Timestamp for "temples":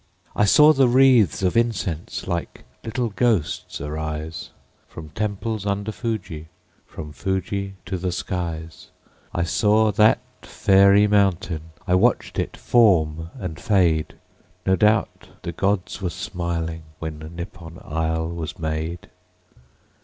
5.09-5.63